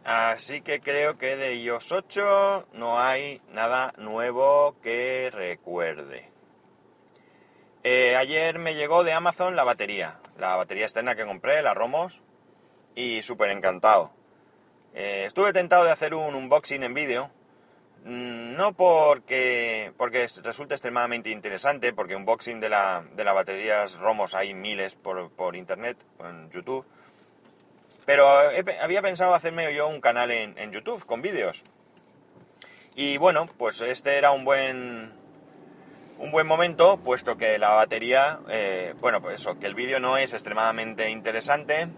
así 0.04 0.60
que 0.60 0.80
creo 0.80 1.16
que 1.16 1.36
de 1.36 1.54
iOS 1.54 1.92
8 1.92 2.68
no 2.74 3.00
hay 3.00 3.40
nada 3.54 3.94
nuevo 3.96 4.76
que 4.82 5.30
recuerde. 5.32 6.28
Eh, 7.84 8.16
ayer 8.16 8.58
me 8.58 8.74
llegó 8.74 9.02
de 9.02 9.14
Amazon 9.14 9.56
la 9.56 9.64
batería, 9.64 10.20
la 10.38 10.56
batería 10.56 10.84
externa 10.84 11.16
que 11.16 11.24
compré, 11.24 11.62
la 11.62 11.72
Romos, 11.72 12.20
y 12.94 13.22
súper 13.22 13.48
encantado. 13.48 14.12
Estuve 14.92 15.54
tentado 15.54 15.84
de 15.84 15.92
hacer 15.92 16.14
un 16.14 16.34
unboxing 16.34 16.82
en 16.82 16.94
vídeo, 16.94 17.30
no 18.06 18.72
porque, 18.72 19.92
porque 19.96 20.26
resulta 20.44 20.74
extremadamente 20.74 21.30
interesante, 21.30 21.92
porque 21.92 22.14
unboxing 22.14 22.60
de 22.60 22.68
la, 22.68 23.04
de 23.14 23.24
las 23.24 23.34
baterías 23.34 23.98
Romos 23.98 24.34
hay 24.34 24.54
miles 24.54 24.94
por, 24.94 25.30
por 25.30 25.56
internet, 25.56 25.98
en 26.20 26.48
YouTube, 26.50 26.86
pero 28.04 28.28
había 28.80 29.02
pensado 29.02 29.34
hacerme 29.34 29.74
yo 29.74 29.88
un 29.88 30.00
canal 30.00 30.30
en, 30.30 30.56
en 30.56 30.70
YouTube 30.70 31.04
con 31.04 31.20
vídeos. 31.20 31.64
Y 32.94 33.18
bueno, 33.18 33.48
pues 33.58 33.80
este 33.80 34.16
era 34.16 34.30
un 34.30 34.44
buen, 34.44 35.12
un 36.18 36.30
buen 36.30 36.46
momento, 36.46 36.98
puesto 36.98 37.36
que 37.36 37.58
la 37.58 37.70
batería, 37.70 38.38
eh, 38.48 38.94
bueno, 39.00 39.20
pues 39.20 39.40
eso, 39.40 39.58
que 39.58 39.66
el 39.66 39.74
vídeo 39.74 39.98
no 39.98 40.16
es 40.16 40.32
extremadamente 40.32 41.10
interesante, 41.10 41.88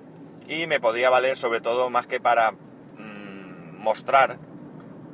y 0.49 0.67
me 0.67 0.81
podría 0.81 1.11
valer 1.11 1.37
sobre 1.37 1.61
todo 1.61 1.91
más 1.91 2.07
que 2.07 2.19
para 2.19 2.53
mm, 2.53 3.77
mostrar 3.79 4.39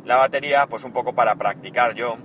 la 0.04 0.16
batería, 0.16 0.66
pues 0.66 0.84
un 0.84 0.92
poco 0.92 1.14
para 1.14 1.34
practicar 1.36 1.94
yo 1.94 2.16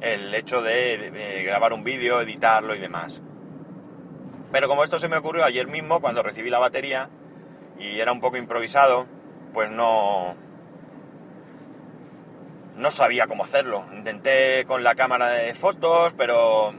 el 0.00 0.34
hecho 0.34 0.62
de, 0.62 1.42
grabar 1.44 1.72
un 1.72 1.84
vídeo, 1.84 2.20
editarlo 2.20 2.74
y 2.74 2.78
demás. 2.78 3.22
Pero 4.52 4.68
como 4.68 4.84
esto 4.84 4.98
se 4.98 5.08
me 5.08 5.16
ocurrió 5.16 5.44
ayer 5.44 5.66
mismo 5.66 6.00
cuando 6.00 6.22
recibí 6.22 6.50
la 6.50 6.58
batería 6.58 7.10
y 7.78 8.00
era 8.00 8.12
un 8.12 8.20
poco 8.20 8.36
improvisado, 8.36 9.06
pues 9.52 9.70
no 9.70 10.36
no 12.76 12.90
sabía 12.92 13.26
cómo 13.26 13.44
hacerlo. 13.44 13.84
Intenté 13.92 14.64
con 14.66 14.84
la 14.84 14.94
cámara 14.94 15.28
de 15.30 15.54
fotos, 15.54 16.14
pero 16.16 16.72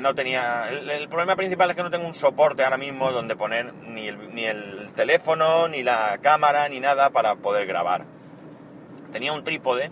no 0.00 0.14
tenía... 0.14 0.68
El, 0.68 1.08
problema 1.08 1.34
principal 1.34 1.70
es 1.70 1.76
que 1.76 1.82
no 1.82 1.90
tengo 1.90 2.06
un 2.06 2.14
soporte 2.14 2.62
ahora 2.62 2.76
mismo 2.76 3.10
donde 3.10 3.34
poner 3.34 3.74
ni 3.74 4.06
el, 4.06 4.34
ni 4.34 4.44
el 4.44 4.92
teléfono, 4.94 5.66
ni 5.66 5.82
la 5.82 6.18
cámara, 6.22 6.68
ni 6.68 6.78
nada 6.78 7.10
para 7.10 7.34
poder 7.36 7.66
grabar. 7.66 8.04
Tenía 9.16 9.32
un 9.32 9.44
trípode 9.44 9.90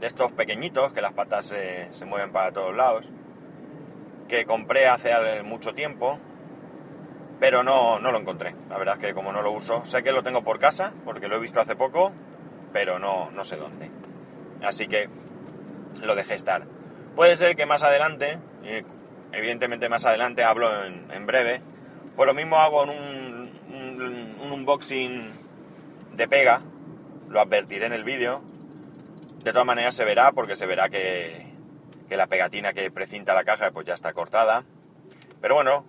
de 0.00 0.06
estos 0.06 0.32
pequeñitos 0.32 0.94
que 0.94 1.02
las 1.02 1.12
patas 1.12 1.44
se, 1.44 2.04
mueven 2.06 2.32
para 2.32 2.52
todos 2.52 2.74
lados, 2.74 3.10
que 4.28 4.46
compré 4.46 4.88
hace 4.88 5.42
mucho 5.42 5.74
tiempo, 5.74 6.18
pero 7.38 7.62
no, 7.62 7.98
no 7.98 8.12
lo 8.12 8.18
encontré. 8.18 8.54
La 8.70 8.78
verdad 8.78 8.94
es 8.98 9.08
que 9.08 9.12
como 9.12 9.30
no 9.30 9.42
lo 9.42 9.52
uso, 9.52 9.84
sé 9.84 10.02
que 10.02 10.12
lo 10.12 10.22
tengo 10.22 10.42
por 10.42 10.58
casa, 10.58 10.94
porque 11.04 11.28
lo 11.28 11.36
he 11.36 11.38
visto 11.38 11.60
hace 11.60 11.76
poco, 11.76 12.12
pero 12.72 12.98
no, 12.98 13.30
no 13.30 13.44
sé 13.44 13.56
dónde. 13.56 13.90
Así 14.62 14.88
que 14.88 15.10
lo 16.02 16.14
dejé 16.14 16.32
estar. 16.32 16.66
Puede 17.14 17.36
ser 17.36 17.56
que 17.56 17.66
más 17.66 17.82
adelante, 17.82 18.38
evidentemente 19.32 19.90
más 19.90 20.06
adelante 20.06 20.44
hablo 20.44 20.70
en, 20.86 21.26
breve, 21.26 21.60
pues 22.16 22.26
lo 22.26 22.32
mismo 22.32 22.56
hago 22.56 22.84
en 22.84 22.88
un, 22.88 24.50
unboxing 24.50 25.30
de 26.14 26.26
pega, 26.26 26.62
lo 27.30 27.40
advertiré 27.40 27.86
en 27.86 27.92
el 27.92 28.04
vídeo, 28.04 28.42
de 29.44 29.52
todas 29.52 29.66
maneras 29.66 29.94
se 29.94 30.04
verá 30.04 30.32
porque 30.32 30.56
se 30.56 30.66
verá 30.66 30.88
que, 30.90 31.46
que 32.08 32.16
la 32.16 32.26
pegatina 32.26 32.72
que 32.72 32.90
precinta 32.90 33.34
la 33.34 33.44
caja 33.44 33.70
pues 33.70 33.86
ya 33.86 33.94
está 33.94 34.12
cortada, 34.12 34.64
pero 35.40 35.54
bueno, 35.54 35.86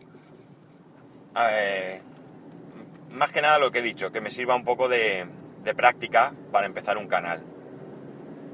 más 3.09 3.31
que 3.31 3.41
nada 3.41 3.57
lo 3.57 3.71
que 3.71 3.79
he 3.79 3.81
dicho, 3.81 4.11
que 4.11 4.21
me 4.21 4.29
sirva 4.29 4.55
un 4.55 4.63
poco 4.63 4.87
de, 4.87 5.27
práctica 5.75 6.33
para 6.51 6.67
empezar 6.67 6.97
un 6.97 7.07
canal. 7.07 7.43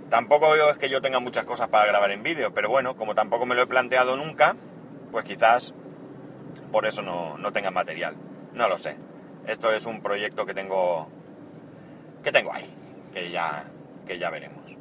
Tampoco 0.10 0.56
es 0.56 0.78
que 0.78 0.90
yo 0.90 1.02
tenga 1.02 1.20
muchas 1.20 1.44
cosas 1.44 1.68
para 1.68 1.86
grabar 1.86 2.12
en 2.12 2.24
vídeo, 2.24 2.54
pero 2.54 2.70
bueno, 2.70 2.96
como 2.96 3.16
tampoco 3.16 3.46
me 3.46 3.56
lo 3.56 3.64
he 3.64 3.68
planteado 3.68 4.16
nunca, 4.16 4.56
pues 5.12 5.26
quizás 5.26 5.74
por 6.72 6.86
eso 6.86 7.02
no, 7.02 7.38
no 7.38 7.52
tengan 7.52 7.74
material. 7.74 8.16
No 8.54 8.70
lo 8.70 8.78
sé. 8.78 8.98
Esto 9.46 9.72
es 9.74 9.86
un 9.86 10.02
proyecto 10.02 10.46
que 10.46 10.54
tengo 10.54 11.10
que 12.28 12.34
tengo 12.34 12.52
ahí, 12.52 12.70
que 13.14 13.32
ya, 13.32 13.64
que 14.06 14.20
ya 14.20 14.30
veremos. 14.30 14.76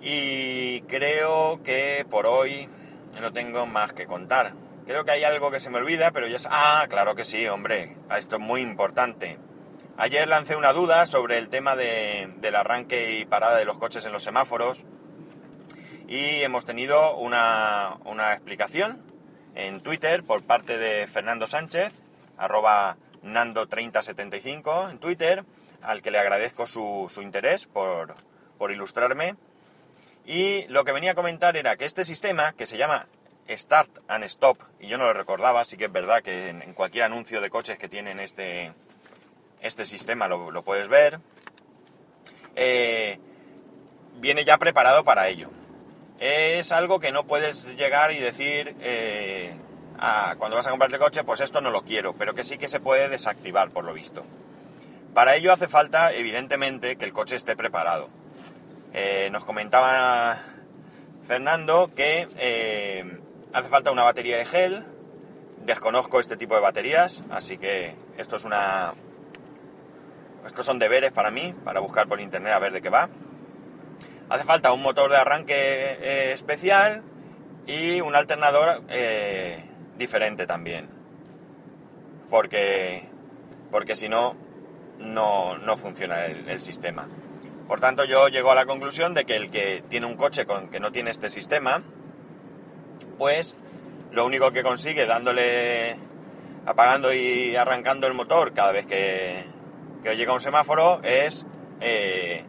Y 0.00 0.82
creo 0.82 1.60
que 1.64 2.06
por 2.08 2.26
hoy 2.26 2.68
no 3.20 3.32
tengo 3.32 3.66
más 3.66 3.92
que 3.94 4.06
contar. 4.06 4.52
Creo 4.86 5.04
que 5.04 5.10
hay 5.10 5.24
algo 5.24 5.50
que 5.50 5.58
se 5.58 5.70
me 5.70 5.78
olvida, 5.78 6.12
pero 6.12 6.28
ya... 6.28 6.36
Ah, 6.50 6.86
claro 6.88 7.16
que 7.16 7.24
sí, 7.24 7.48
hombre. 7.48 7.96
Esto 8.16 8.36
es 8.36 8.42
muy 8.42 8.60
importante. 8.60 9.38
Ayer 9.96 10.28
lancé 10.28 10.54
una 10.54 10.72
duda 10.72 11.04
sobre 11.04 11.36
el 11.36 11.48
tema 11.48 11.74
de, 11.74 12.32
del 12.36 12.54
arranque 12.54 13.18
y 13.18 13.24
parada 13.24 13.56
de 13.56 13.64
los 13.64 13.78
coches 13.78 14.06
en 14.06 14.12
los 14.12 14.22
semáforos 14.22 14.84
y 16.06 16.42
hemos 16.42 16.64
tenido 16.64 17.16
una, 17.16 17.98
explicación 18.34 19.02
en 19.56 19.80
Twitter 19.80 20.22
por 20.22 20.44
parte 20.44 20.78
de 20.78 21.08
Fernando 21.08 21.48
Sánchez, 21.48 21.92
arroba 22.38 22.98
Nando3075 23.24 24.92
en 24.92 24.98
Twitter, 24.98 25.44
al 25.84 26.02
que 26.02 26.10
le 26.10 26.18
agradezco 26.18 26.66
su, 26.66 27.10
interés 27.22 27.66
por, 27.66 28.14
ilustrarme. 28.70 29.36
Y 30.26 30.66
lo 30.68 30.84
que 30.84 30.92
venía 30.92 31.12
a 31.12 31.14
comentar 31.14 31.56
era 31.56 31.76
que 31.76 31.84
este 31.84 32.04
sistema, 32.04 32.52
que 32.52 32.66
se 32.66 32.78
llama 32.78 33.06
Start 33.48 33.90
and 34.08 34.24
Stop, 34.24 34.58
y 34.80 34.88
yo 34.88 34.96
no 34.96 35.04
lo 35.04 35.12
recordaba, 35.12 35.60
así 35.60 35.76
que 35.76 35.84
es 35.84 35.92
verdad 35.92 36.22
que 36.22 36.48
en, 36.48 36.72
cualquier 36.72 37.04
anuncio 37.04 37.42
de 37.42 37.50
coches 37.50 37.76
que 37.76 37.88
tienen 37.88 38.20
este, 38.20 38.72
este 39.60 39.84
sistema 39.84 40.26
lo, 40.28 40.62
puedes 40.62 40.88
ver, 40.88 41.20
eh, 42.56 43.18
viene 44.14 44.44
ya 44.46 44.56
preparado 44.56 45.04
para 45.04 45.28
ello 45.28 45.50
es 46.18 46.72
algo 46.72 47.00
que 47.00 47.12
no 47.12 47.26
puedes 47.26 47.76
llegar 47.76 48.12
y 48.12 48.18
decir, 48.18 48.74
eh, 48.80 49.52
ah, 49.98 50.34
cuando 50.38 50.56
vas 50.56 50.66
a 50.66 50.70
comprarte 50.70 50.96
el 50.96 51.02
coche, 51.02 51.24
pues 51.24 51.40
esto 51.40 51.60
no 51.60 51.70
lo 51.70 51.82
quiero, 51.82 52.14
pero 52.14 52.34
que 52.34 52.44
sí 52.44 52.56
que 52.58 52.68
se 52.68 52.80
puede 52.80 53.08
desactivar 53.08 53.70
por 53.70 53.84
lo 53.84 53.92
visto. 53.92 54.24
Para 55.14 55.36
ello 55.36 55.52
hace 55.52 55.68
falta, 55.68 56.12
evidentemente, 56.12 56.96
que 56.96 57.04
el 57.04 57.12
coche 57.12 57.36
esté 57.36 57.54
preparado. 57.54 58.10
Eh, 58.92 59.28
nos 59.30 59.44
comentaba 59.44 60.36
Fernando 61.22 61.88
que 61.94 62.26
eh, 62.36 63.20
hace 63.52 63.68
falta 63.68 63.92
una 63.92 64.02
batería 64.02 64.38
de 64.38 64.44
gel. 64.44 64.84
Desconozco 65.64 66.18
este 66.18 66.36
tipo 66.36 66.56
de 66.56 66.62
baterías, 66.62 67.22
así 67.30 67.58
que 67.58 67.94
esto 68.18 68.34
es 68.34 68.44
una. 68.44 68.92
Estos 70.44 70.66
son 70.66 70.80
deberes 70.80 71.12
para 71.12 71.30
mí, 71.30 71.54
para 71.64 71.78
buscar 71.78 72.08
por 72.08 72.20
internet 72.20 72.52
a 72.52 72.58
ver 72.58 72.72
de 72.72 72.82
qué 72.82 72.90
va. 72.90 73.08
Hace 74.28 74.42
falta 74.42 74.72
un 74.72 74.82
motor 74.82 75.12
de 75.12 75.16
arranque 75.16 75.54
eh, 75.54 76.32
especial 76.32 77.04
y 77.68 78.00
un 78.00 78.16
alternador 78.16 78.82
diferente 79.96 80.48
también. 80.48 80.88
Porque, 82.30 83.08
porque 83.70 83.94
si 83.94 84.08
no, 84.08 84.43
no, 84.98 85.58
no 85.58 85.76
funciona 85.76 86.26
el, 86.26 86.60
sistema. 86.60 87.08
Por 87.68 87.80
tanto, 87.80 88.04
yo 88.04 88.28
llego 88.28 88.50
a 88.50 88.54
la 88.54 88.66
conclusión 88.66 89.14
de 89.14 89.24
que 89.24 89.36
el 89.36 89.50
que 89.50 89.82
tiene 89.88 90.06
un 90.06 90.16
coche 90.16 90.46
con 90.46 90.68
que 90.68 90.80
no 90.80 90.92
tiene 90.92 91.10
este 91.10 91.28
sistema, 91.28 91.82
pues 93.18 93.56
lo 94.12 94.26
único 94.26 94.50
que 94.52 94.62
consigue 94.62 95.06
dándole, 95.06 95.96
apagando 96.66 97.12
y 97.12 97.56
arrancando 97.56 98.06
el 98.06 98.14
motor 98.14 98.52
cada 98.52 98.72
vez 98.72 98.86
que, 98.86 99.44
que 100.02 100.16
llega 100.16 100.32
un 100.32 100.40
semáforo 100.40 101.00
es 101.02 101.46
eh, 101.80 102.44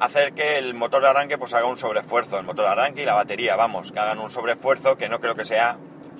hacer 0.00 0.32
que 0.32 0.56
el 0.56 0.74
motor 0.74 1.02
de 1.02 1.08
arranque 1.08 1.38
pues 1.38 1.52
haga 1.54 1.66
un 1.66 1.76
sobreesfuerzo, 1.76 2.38
el 2.38 2.46
motor 2.46 2.64
de 2.64 2.72
arranque 2.72 3.02
y 3.02 3.04
la 3.04 3.14
batería, 3.14 3.54
vamos, 3.56 3.92
que 3.92 3.98
hagan 3.98 4.18
un 4.18 4.30
sobreesfuerzo 4.30 4.96
que 4.96 5.08
no 5.08 5.20
creo 5.20 5.34
que 5.34 5.44
sea, 5.44 5.78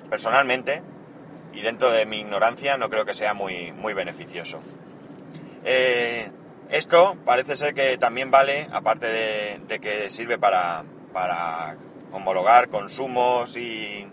personalmente, 0.09 0.83
y 1.53 1.61
dentro 1.61 1.91
de 1.91 2.05
mi 2.05 2.19
ignorancia, 2.19 2.77
no 2.77 2.89
creo 2.89 3.05
que 3.05 3.13
sea 3.13 3.33
muy, 3.33 3.71
muy 3.71 3.93
beneficioso. 3.93 4.59
Eh, 5.63 6.31
esto 6.69 7.17
parece 7.25 7.55
ser 7.55 7.73
que 7.73 7.97
también 7.97 8.31
vale, 8.31 8.67
aparte 8.71 9.07
de, 9.07 9.79
que 9.79 10.09
sirve 10.09 10.37
para, 10.37 10.83
para 11.11 11.75
homologar 12.11 12.69
consumos 12.69 13.57
y, 13.57 14.07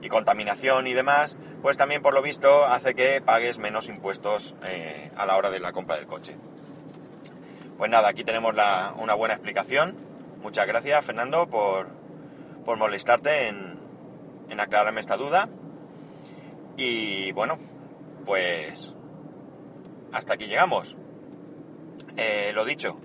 y, 0.00 0.08
contaminación 0.08 0.86
y 0.86 0.94
demás, 0.94 1.36
pues 1.62 1.76
también 1.76 2.02
por 2.02 2.14
lo 2.14 2.22
visto 2.22 2.64
hace 2.64 2.94
que 2.94 3.20
pagues 3.20 3.58
menos 3.58 3.88
impuestos 3.88 4.56
eh, 4.64 5.10
a 5.16 5.26
la 5.26 5.36
hora 5.36 5.50
de 5.50 5.60
la 5.60 5.72
compra 5.72 5.96
del 5.96 6.06
coche. 6.06 6.36
Pues 7.78 7.90
nada, 7.90 8.08
aquí 8.08 8.24
tenemos 8.24 8.54
la, 8.54 8.92
una 8.98 9.14
buena 9.14 9.34
explicación. 9.34 9.96
Muchas 10.42 10.66
gracias 10.66 11.04
Fernando 11.04 11.48
por, 11.48 11.88
por 12.64 12.78
molestarte 12.78 13.48
en, 13.48 13.78
en 14.50 14.60
aclararme 14.60 15.00
esta 15.00 15.16
duda. 15.16 15.48
Y 16.76 17.32
bueno, 17.32 17.58
pues 18.24 18.94
hasta 20.12 20.34
aquí 20.34 20.46
llegamos. 20.46 20.96
Eh, 22.16 22.52
lo 22.54 22.64
dicho. 22.64 23.00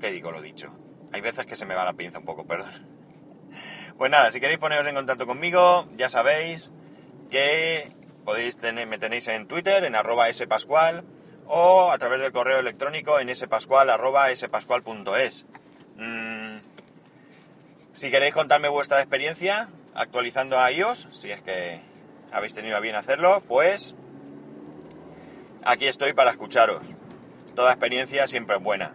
¿Qué 0.00 0.10
digo 0.10 0.32
lo 0.32 0.40
dicho? 0.40 0.68
Hay 1.12 1.20
veces 1.20 1.46
que 1.46 1.56
se 1.56 1.66
me 1.66 1.74
va 1.74 1.84
la 1.84 1.92
pinza 1.92 2.18
un 2.18 2.24
poco, 2.24 2.46
perdón. 2.46 2.70
Pues 3.98 4.10
nada, 4.10 4.32
si 4.32 4.40
queréis 4.40 4.58
poneros 4.58 4.86
en 4.86 4.94
contacto 4.94 5.26
conmigo, 5.26 5.86
ya 5.96 6.08
sabéis 6.08 6.72
que 7.30 7.92
podéis 8.24 8.56
tener, 8.56 8.86
me 8.86 8.98
tenéis 8.98 9.28
en 9.28 9.46
Twitter, 9.46 9.84
en 9.84 9.94
arroba 9.94 10.32
spascual, 10.32 11.04
o 11.46 11.90
a 11.90 11.98
través 11.98 12.20
del 12.20 12.32
correo 12.32 12.58
electrónico 12.58 13.20
en 13.20 13.32
spascual 13.36 13.90
arroba. 13.90 14.28
Mm, 15.98 16.56
si 17.92 18.10
queréis 18.10 18.34
contarme 18.34 18.68
vuestra 18.68 19.00
experiencia 19.00 19.68
actualizando 19.94 20.58
a 20.58 20.72
iOS, 20.72 21.08
si 21.12 21.30
es 21.30 21.42
que 21.42 21.80
habéis 22.32 22.54
tenido 22.54 22.76
a 22.76 22.80
bien 22.80 22.94
hacerlo, 22.94 23.42
pues 23.46 23.94
aquí 25.64 25.86
estoy 25.86 26.12
para 26.12 26.30
escucharos 26.30 26.82
toda 27.54 27.72
experiencia 27.72 28.26
siempre 28.26 28.56
es 28.56 28.62
buena. 28.62 28.94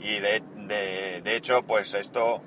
Y 0.00 0.20
de, 0.20 0.42
de, 1.22 1.36
hecho, 1.36 1.62
pues 1.62 1.94
esto 1.94 2.42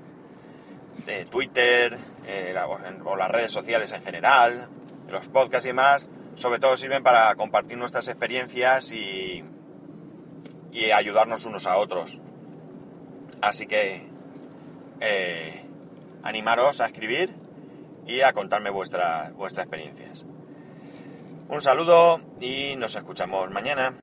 de 1.05 1.25
Twitter 1.25 1.97
eh, 2.27 2.55
o 3.03 3.15
las 3.15 3.31
redes 3.31 3.51
sociales 3.51 3.91
en 3.93 4.03
general, 4.03 4.69
los 5.09 5.27
podcasts 5.27 5.65
y 5.65 5.69
demás, 5.69 6.09
sobre 6.35 6.59
todo 6.59 6.77
sirven 6.77 7.03
para 7.03 7.33
compartir 7.35 7.77
nuestras 7.77 8.07
experiencias 8.07 8.91
y, 8.91 9.43
y 10.71 10.91
ayudarnos 10.91 11.45
unos 11.45 11.65
a 11.65 11.77
otros. 11.77 12.19
Así 13.41 13.65
que 13.65 14.07
eh, 14.99 15.63
animaros 16.23 16.81
a 16.81 16.85
escribir 16.85 17.33
y 18.07 18.21
a 18.21 18.33
contarme 18.33 18.69
vuestras 18.69 19.33
vuestras 19.35 19.65
experiencias. 19.65 20.25
Un 21.49 21.61
saludo 21.61 22.19
y 22.41 22.75
nos 22.77 22.95
escuchamos 22.95 23.49
mañana. 23.51 23.93